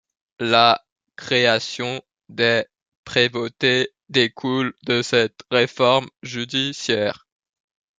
La 0.39 0.83
création 1.15 2.01
des 2.27 2.65
prévôtés 3.05 3.91
découlent 4.09 4.73
de 4.81 5.03
cette 5.03 5.41
réforme 5.51 6.07
judiciaire. 6.23 7.27